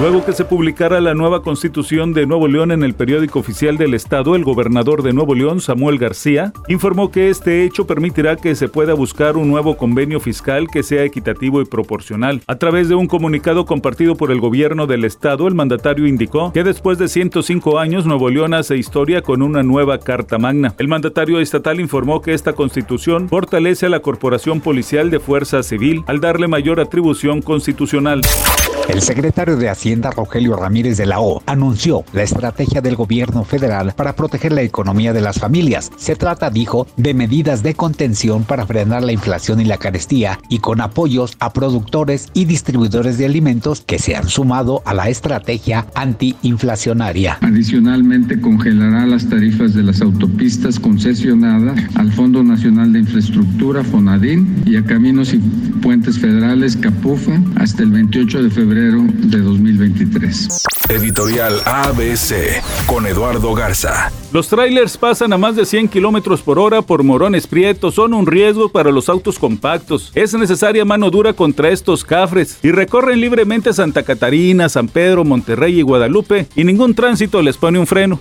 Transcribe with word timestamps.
Luego 0.00 0.24
que 0.24 0.32
se 0.32 0.44
publicara 0.44 1.00
la 1.00 1.12
nueva 1.12 1.42
constitución 1.42 2.12
de 2.12 2.24
Nuevo 2.24 2.46
León 2.46 2.70
en 2.70 2.84
el 2.84 2.94
periódico 2.94 3.40
oficial 3.40 3.76
del 3.76 3.94
Estado, 3.94 4.36
el 4.36 4.44
gobernador 4.44 5.02
de 5.02 5.12
Nuevo 5.12 5.34
León, 5.34 5.60
Samuel 5.60 5.98
García, 5.98 6.52
informó 6.68 7.10
que 7.10 7.30
este 7.30 7.64
hecho 7.64 7.84
permitirá 7.84 8.36
que 8.36 8.54
se 8.54 8.68
pueda 8.68 8.94
buscar 8.94 9.36
un 9.36 9.48
nuevo 9.48 9.76
convenio 9.76 10.20
fiscal 10.20 10.68
que 10.68 10.84
sea 10.84 11.02
equitativo 11.02 11.60
y 11.60 11.64
proporcional. 11.64 12.42
A 12.46 12.54
través 12.58 12.88
de 12.88 12.94
un 12.94 13.08
comunicado 13.08 13.66
compartido 13.66 14.14
por 14.14 14.30
el 14.30 14.40
gobierno 14.40 14.86
del 14.86 15.04
Estado, 15.04 15.48
el 15.48 15.56
mandatario 15.56 16.06
indicó 16.06 16.52
que 16.52 16.62
después 16.62 16.96
de 16.98 17.08
105 17.08 17.80
años, 17.80 18.06
Nuevo 18.06 18.30
León 18.30 18.54
hace 18.54 18.76
historia 18.76 19.22
con 19.22 19.42
una 19.42 19.64
nueva 19.64 19.98
Carta 19.98 20.38
Magna. 20.38 20.76
El 20.78 20.86
mandatario 20.86 21.40
estatal 21.40 21.80
informó 21.80 22.22
que 22.22 22.34
esta 22.34 22.52
constitución 22.52 23.28
fortalece 23.28 23.86
a 23.86 23.90
la 23.90 23.98
Corporación 23.98 24.60
Policial 24.60 25.10
de 25.10 25.18
Fuerza 25.18 25.64
Civil 25.64 26.04
al 26.06 26.20
darle 26.20 26.46
mayor 26.46 26.78
atribución 26.78 27.42
constitucional. 27.42 28.22
El 28.88 29.02
secretario 29.02 29.56
de 29.56 29.68
Hacienda, 29.68 29.87
Rogelio 29.96 30.54
Ramírez 30.54 30.98
de 30.98 31.06
la 31.06 31.20
O, 31.20 31.42
anunció 31.46 32.04
la 32.12 32.22
estrategia 32.22 32.80
del 32.82 32.94
gobierno 32.94 33.44
federal 33.44 33.94
para 33.96 34.14
proteger 34.14 34.52
la 34.52 34.62
economía 34.62 35.12
de 35.12 35.22
las 35.22 35.38
familias. 35.38 35.90
Se 35.96 36.14
trata, 36.14 36.50
dijo, 36.50 36.86
de 36.96 37.14
medidas 37.14 37.62
de 37.62 37.74
contención 37.74 38.44
para 38.44 38.66
frenar 38.66 39.02
la 39.02 39.12
inflación 39.12 39.60
y 39.60 39.64
la 39.64 39.78
carestía 39.78 40.38
y 40.50 40.58
con 40.58 40.80
apoyos 40.80 41.36
a 41.40 41.52
productores 41.52 42.28
y 42.34 42.44
distribuidores 42.44 43.16
de 43.16 43.24
alimentos 43.24 43.80
que 43.80 43.98
se 43.98 44.14
han 44.14 44.28
sumado 44.28 44.82
a 44.84 44.92
la 44.92 45.08
estrategia 45.08 45.86
antiinflacionaria. 45.94 47.38
Adicionalmente, 47.40 48.40
congelará 48.40 49.06
las 49.06 49.26
tarifas 49.26 49.74
de 49.74 49.82
las 49.82 50.02
autopistas 50.02 50.78
concesionadas 50.78 51.80
al 51.94 52.12
Fondo 52.12 52.42
Nacional 52.42 52.92
de 52.92 53.00
Infraestructura, 53.00 53.82
FONADIN, 53.84 54.64
y 54.66 54.76
a 54.76 54.84
Caminos 54.84 55.32
y 55.32 55.38
Puentes 55.80 56.18
Federales, 56.18 56.76
CAPUFA, 56.76 57.40
hasta 57.56 57.82
el 57.82 57.90
28 57.90 58.42
de 58.42 58.50
febrero 58.50 59.02
de 59.24 59.38
2023. 59.78 60.48
Editorial 60.88 61.60
ABC 61.64 62.62
con 62.86 63.06
Eduardo 63.06 63.54
Garza. 63.54 64.10
Los 64.32 64.48
trailers 64.48 64.96
pasan 64.96 65.32
a 65.32 65.38
más 65.38 65.54
de 65.54 65.64
100 65.64 65.88
kilómetros 65.88 66.42
por 66.42 66.58
hora 66.58 66.82
por 66.82 67.04
morones 67.04 67.46
prietos, 67.46 67.94
son 67.94 68.12
un 68.12 68.26
riesgo 68.26 68.70
para 68.70 68.90
los 68.90 69.08
autos 69.08 69.38
compactos. 69.38 70.10
Es 70.14 70.34
necesaria 70.34 70.84
mano 70.84 71.10
dura 71.10 71.32
contra 71.32 71.70
estos 71.70 72.04
cafres 72.04 72.58
y 72.62 72.72
recorren 72.72 73.20
libremente 73.20 73.72
Santa 73.72 74.02
Catarina, 74.02 74.68
San 74.68 74.88
Pedro, 74.88 75.24
Monterrey 75.24 75.78
y 75.78 75.82
Guadalupe 75.82 76.48
y 76.56 76.64
ningún 76.64 76.94
tránsito 76.94 77.40
les 77.40 77.56
pone 77.56 77.78
un 77.78 77.86
freno. 77.86 78.18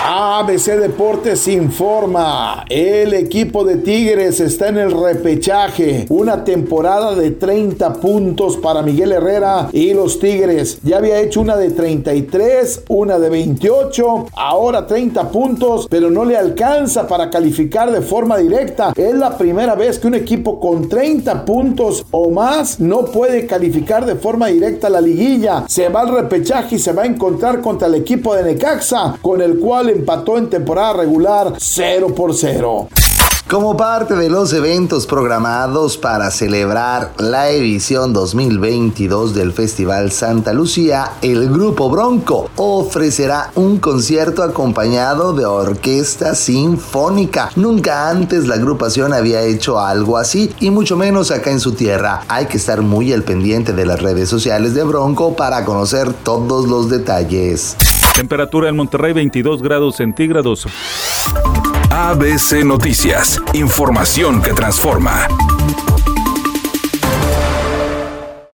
ABC 0.00 0.78
Deportes 0.78 1.48
informa, 1.48 2.64
el 2.70 3.14
equipo 3.14 3.64
de 3.64 3.76
Tigres 3.76 4.38
está 4.38 4.68
en 4.68 4.78
el 4.78 4.92
repechaje, 4.92 6.06
una 6.08 6.44
temporada 6.44 7.14
de 7.16 7.32
30 7.32 7.94
puntos 7.94 8.56
para 8.56 8.82
Miguel 8.82 9.12
Herrera 9.12 9.68
y 9.72 9.92
los 9.92 10.20
Tigres. 10.20 10.78
Ya 10.84 10.98
había 10.98 11.20
hecho 11.20 11.40
una 11.40 11.56
de 11.56 11.70
33, 11.70 12.84
una 12.88 13.18
de 13.18 13.28
28, 13.28 14.26
ahora 14.36 14.86
30 14.86 15.30
puntos, 15.30 15.88
pero 15.90 16.10
no 16.10 16.24
le 16.24 16.36
alcanza 16.36 17.08
para 17.08 17.28
calificar 17.28 17.90
de 17.90 18.00
forma 18.00 18.38
directa. 18.38 18.92
Es 18.96 19.14
la 19.14 19.36
primera 19.36 19.74
vez 19.74 19.98
que 19.98 20.06
un 20.06 20.14
equipo 20.14 20.60
con 20.60 20.88
30 20.88 21.44
puntos 21.44 22.06
o 22.12 22.30
más 22.30 22.78
no 22.78 23.04
puede 23.06 23.46
calificar 23.46 24.06
de 24.06 24.14
forma 24.14 24.46
directa 24.46 24.88
la 24.88 25.00
liguilla. 25.00 25.64
Se 25.66 25.88
va 25.88 26.02
al 26.02 26.08
repechaje 26.08 26.76
y 26.76 26.78
se 26.78 26.92
va 26.92 27.02
a 27.02 27.06
encontrar 27.06 27.60
contra 27.60 27.88
el 27.88 27.96
equipo 27.96 28.34
de 28.34 28.44
Necaxa, 28.44 29.16
con 29.20 29.42
el 29.42 29.58
cual 29.58 29.87
empató 29.88 30.38
en 30.38 30.50
temporada 30.50 30.94
regular 30.94 31.54
0 31.58 32.14
por 32.14 32.34
0. 32.34 32.88
Como 33.48 33.78
parte 33.78 34.14
de 34.14 34.28
los 34.28 34.52
eventos 34.52 35.06
programados 35.06 35.96
para 35.96 36.30
celebrar 36.30 37.14
la 37.16 37.48
edición 37.48 38.12
2022 38.12 39.34
del 39.34 39.54
Festival 39.54 40.12
Santa 40.12 40.52
Lucía, 40.52 41.12
el 41.22 41.48
Grupo 41.48 41.88
Bronco 41.88 42.50
ofrecerá 42.56 43.50
un 43.54 43.78
concierto 43.78 44.42
acompañado 44.42 45.32
de 45.32 45.46
orquesta 45.46 46.34
sinfónica. 46.34 47.50
Nunca 47.56 48.10
antes 48.10 48.46
la 48.46 48.56
agrupación 48.56 49.14
había 49.14 49.40
hecho 49.40 49.80
algo 49.80 50.18
así 50.18 50.54
y 50.60 50.68
mucho 50.68 50.98
menos 50.98 51.30
acá 51.30 51.50
en 51.50 51.60
su 51.60 51.72
tierra. 51.72 52.24
Hay 52.28 52.48
que 52.48 52.58
estar 52.58 52.82
muy 52.82 53.14
al 53.14 53.22
pendiente 53.22 53.72
de 53.72 53.86
las 53.86 54.02
redes 54.02 54.28
sociales 54.28 54.74
de 54.74 54.84
Bronco 54.84 55.36
para 55.36 55.64
conocer 55.64 56.12
todos 56.12 56.68
los 56.68 56.90
detalles. 56.90 57.78
Temperatura 58.18 58.68
en 58.68 58.74
Monterrey 58.74 59.12
22 59.12 59.62
grados 59.62 59.94
centígrados. 59.94 60.66
ABC 61.88 62.64
Noticias, 62.64 63.40
información 63.54 64.42
que 64.42 64.52
transforma. 64.54 65.28